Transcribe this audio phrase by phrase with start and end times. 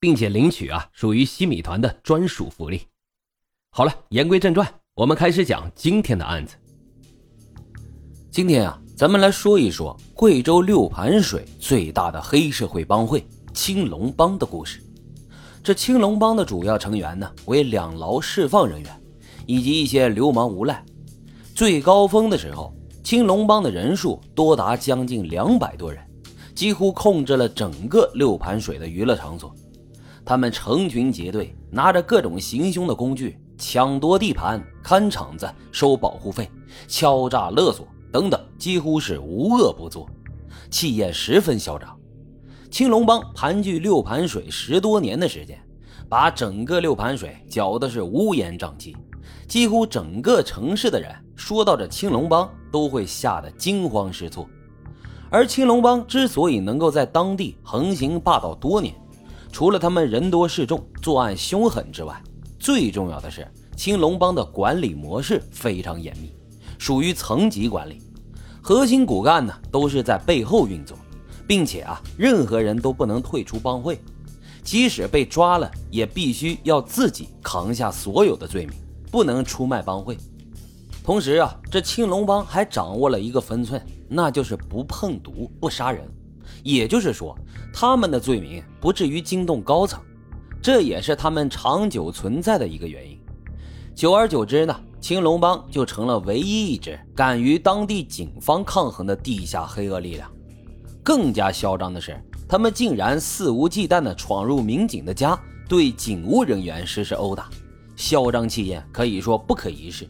[0.00, 2.82] 并且领取啊，属于西米团的专属福利。
[3.70, 6.56] 好了，言归正传，我们开始讲今天的案子。
[8.30, 14.82] 今天啊，咱们来说一说贵州六盘水最大的黑社会帮会青龙帮的故事。
[15.62, 19.02] 这青龙帮的主要成员呢，为两劳释放人员
[19.46, 20.84] 以及一些流氓无赖。
[21.54, 22.72] 最高峰的时候，
[23.02, 26.00] 青龙帮的人数多达将近两百多人，
[26.54, 29.54] 几乎控制了整个六盘水的娱乐场所。
[30.28, 36.50] 他们成群结队，拿着各种行凶的工具，抢夺地盘、看场子、收保护费、
[36.86, 40.06] 敲诈勒索等等，几乎是无恶不作，
[40.70, 41.98] 气焰十分嚣张。
[42.70, 45.58] 青龙帮盘踞六盘水十多年的时间，
[46.10, 48.94] 把整个六盘水搅得是乌烟瘴气，
[49.46, 54.46] 几乎整个城市的人说到这青龙帮都会吓得惊慌失措。
[55.30, 58.94] 而青龙帮之所以能够在当地横行霸道多年，
[59.50, 62.22] 除了他们人多势众、作案凶狠之外，
[62.58, 63.46] 最重要的是
[63.76, 66.32] 青龙帮的管理模式非常严密，
[66.78, 68.00] 属于层级管理，
[68.60, 70.96] 核心骨干呢都是在背后运作，
[71.46, 74.00] 并且啊，任何人都不能退出帮会，
[74.62, 78.76] 即使被抓了，也必须要自己扛下所有的罪名，
[79.10, 80.16] 不能出卖帮会。
[81.02, 86.06] 同时啊，这青龙帮还掌握了一个分寸，那就是不碰毒、不杀人。
[86.62, 87.36] 也就是说，
[87.72, 90.00] 他们的罪名不至于惊动高层，
[90.60, 93.18] 这也是他们长久存在的一个原因。
[93.94, 100.30] 久而久之呢，青龙帮就成了唯一一支敢于当地警方抗衡的地下黑恶力量。
[101.02, 105.38] 更加嚣张的是，他们竟然肆无忌惮地闯入民警的家，
[105.68, 107.48] 对警务人员实施殴打，
[107.96, 110.06] 嚣张气焰可以说不可一世。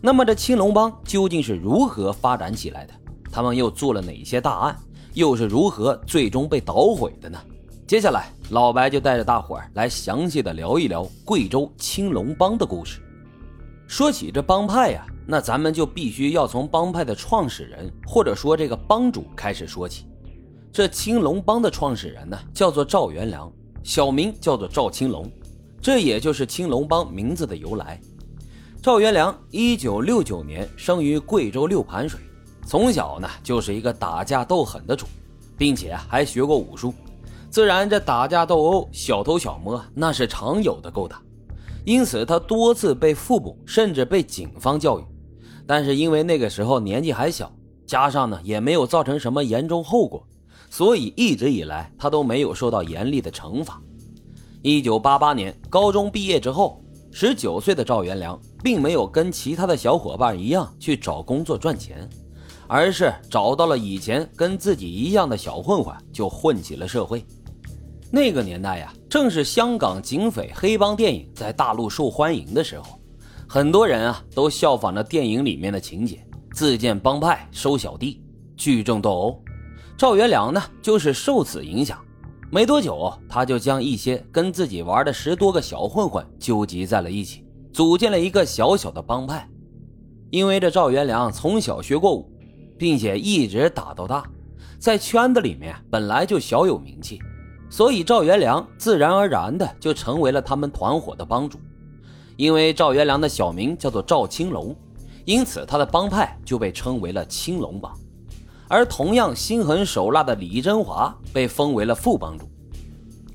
[0.00, 2.94] 那么，这青龙帮究竟是如何发展起来的？
[3.30, 4.76] 他们又做了哪些大案？
[5.14, 7.38] 又是如何最终被捣毁的呢？
[7.86, 13.00] 接下来，老白就带着大伙儿来详细的聊一聊贵州青龙帮的故事。
[13.86, 20.04] 说起这帮派呀，那咱们就必须要从帮派的创始人，或者说这个帮主开始说起。
[20.70, 23.50] 这青龙帮的创始人呢，叫做赵元良，
[23.82, 25.32] 小名叫做赵青龙，
[25.80, 27.98] 这也就是青龙帮名字的由来。
[28.82, 32.20] 赵元良，一九六九年生于贵州六盘水。
[32.68, 35.06] 从小呢就是一个打架斗狠的主，
[35.56, 36.92] 并且还学过武术，
[37.48, 41.18] 自然这打架斗殴、小偷小摸那是常有的勾当。
[41.86, 45.04] 因此他多次被父母甚至被警方教育，
[45.66, 47.50] 但是因为那个时候年纪还小，
[47.86, 50.22] 加上呢也没有造成什么严重后果，
[50.68, 53.80] 所以一直以来他都没有受到严厉的惩罚。
[54.60, 62.06] 一九八八年高中毕业之后，十九岁的赵元良并没有跟其他的小伙伴一样去找工作赚钱。
[62.68, 67.24] 而是找到了以前跟自己一样的小混混，就混起了社会。
[68.10, 73.00] 那个年代呀，正是香港警匪黑帮电影在大陆受欢迎的时候，
[73.48, 78.22] 很多人啊都效仿着电影里面的情节，自建帮派收小弟，
[78.56, 79.42] 聚众斗殴。
[79.96, 81.98] 赵元良呢，就是受此影响，
[82.50, 89.48] 没多久他就将一些跟自己玩的十多个小混混纠集在了一起，组建了一个小小的帮派。
[90.30, 92.30] 因为这赵元良从小学过武。
[92.78, 94.24] 并且一直打到大，
[94.78, 97.20] 在圈子里面本来就小有名气，
[97.68, 101.58] 所以赵元良自然而然的就成为了他们团伙的帮主。
[102.36, 104.74] 因为赵元良的小名叫做赵青龙，
[105.24, 107.92] 因此他的帮派就被称为了青龙帮。
[108.68, 112.48] 而同样心狠手辣的李振华被封为了副帮主。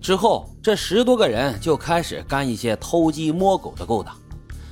[0.00, 4.16] 之后，这十多个人就开始干一些偷鸡摸狗的勾当，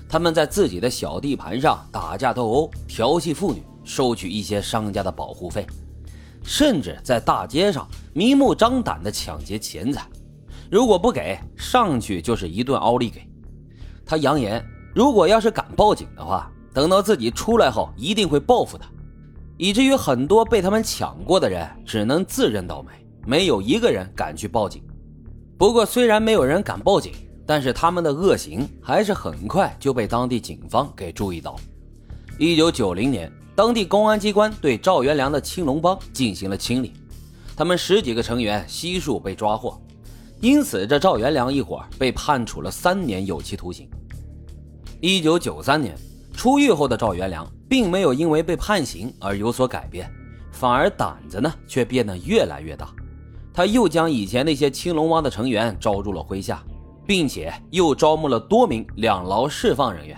[0.08, 3.62] 他们在自己的小地盘上打架斗殴，调戏妇女。
[3.86, 5.64] 收取一些商家的保护费，
[6.42, 10.06] 甚至在大街上明目张胆地抢劫钱财，
[10.70, 13.26] 如果不给，上去就是一顿奥利给。
[14.04, 14.62] 他扬言，
[14.94, 18.86] 如果要是敢报警的话，等到自己出来后一定会报复他。
[19.56, 22.90] 以至于很多被他们抢过的人只能自认倒霉，
[23.24, 24.82] 没有一个人敢去报警。
[25.56, 27.12] 不过，虽然没有人敢报警，
[27.46, 31.56] 但是他们的恶行还是很快就被当地警方给注意到。
[32.38, 33.32] 一九九零年。
[33.56, 36.92] 当地公安机关对赵元良的青龙帮进行了清理，
[37.56, 39.80] 他们十几个成员悉数被抓获。
[40.42, 43.88] 因此这赵元良一伙被判处了三年有期徒刑。
[45.00, 45.96] 一九九三年
[46.34, 50.06] 出狱后的赵元良，并没有因为被判刑而有所改变，
[50.52, 52.94] 反而胆子呢却变得越来越大。
[53.54, 56.62] 他又将以前那些青龙帮的成员招入了麾下，
[57.06, 60.14] 并且又招募了多名两劳释放人员。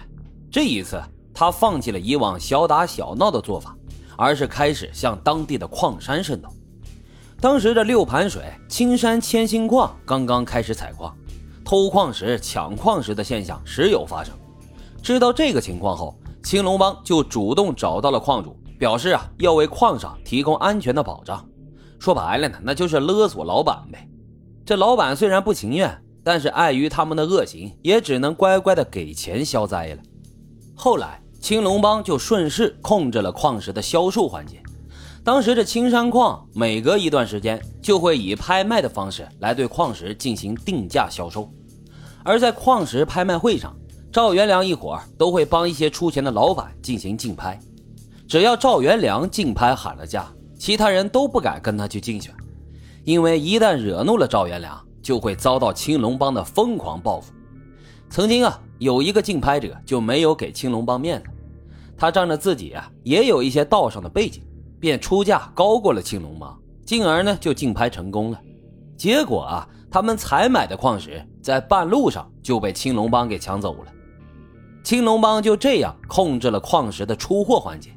[0.51, 1.01] 这一次，
[1.39, 3.73] 他放弃了以往小打小闹的做法，
[4.17, 6.51] 而是开始向当地的矿山渗透。
[7.41, 11.17] 当时这六盘水青山千星矿刚刚开始采矿，
[11.65, 14.35] 偷矿石、抢矿石的现象时有发生。
[15.01, 21.49] 知道这个情况后，青龙帮就主动找到了矿主，表示啊要为矿上提供安全的保障。
[22.01, 24.09] 说白了呢，那就是勒索老板呗。
[24.67, 30.03] 这老板虽然不情愿，但是碍于他们的恶行，也只能乖乖的给钱消灾了。
[30.75, 34.63] 后来，青龙帮就顺势控制了矿石的销售环节。
[35.25, 41.51] 当时这青山矿每隔一段时间就会以拍卖的方式来对矿石进行定价销售，
[42.23, 43.77] 而在矿石拍卖会上，
[44.13, 47.59] 赵元良一伙都会帮一些出钱的老板进行竞拍。
[48.27, 50.27] 只要赵元良竞拍喊了价。
[50.61, 52.35] 其他人都不敢跟他去竞选，
[53.05, 57.33] 因为一旦惹怒了赵元良，就会遭到青龙帮的疯狂报复。
[58.11, 61.29] 曾经啊，有一个竞拍者就没有给青龙帮面子，
[61.97, 64.43] 他仗着自己啊也有一些道上的背景，
[64.81, 68.41] 便出价高过了青龙帮，进而呢就竞拍成功了。
[68.97, 73.93] 结果啊，他们采买的矿石在半路上就被青龙帮给抢走了，
[74.83, 77.91] 青龙帮就这样控制了矿石的出货环节。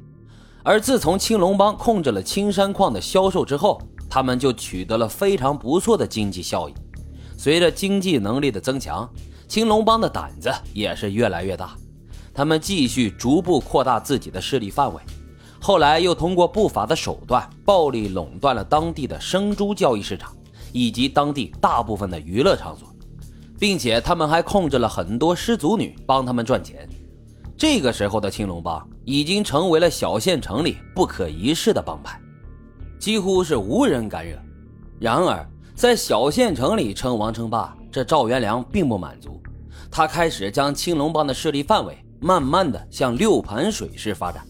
[0.62, 6.74] 而自从青龙帮控制了青山矿的销售之后，他们就取得了非常不错的经济效益。
[7.36, 9.08] 随着经济能力的增强，
[9.52, 11.76] 青龙帮的胆子也是越来越大。
[12.32, 15.02] 他们继续逐步扩大自己的势力范围，
[15.60, 20.34] 后来又通过不法的手段，暴力垄断了当地的生猪交易市场
[20.72, 22.88] 以及当地大部分的娱乐场所，
[23.58, 26.88] 并且他们还控制了很多失足女，帮他们赚钱。
[27.54, 32.18] 这个时候的青龙帮已经成为了小县城里不可一世的帮派，
[32.98, 34.34] 几乎是无人敢惹。
[34.98, 39.41] 然而，在小县城里称王称霸，这赵元良并不满足，
[39.92, 44.42] 他开始将青龙帮的势力范围慢慢的向六盘水市发展。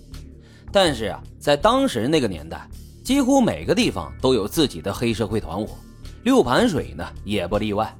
[0.70, 2.66] 但是啊，在当时那个年代，
[3.02, 5.76] 几乎每个地方都有自己的黑社会团伙，
[6.22, 7.92] 六盘水呢也不例外。